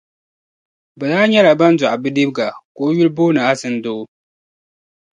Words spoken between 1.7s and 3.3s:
doɣi bidibiga ka o yuli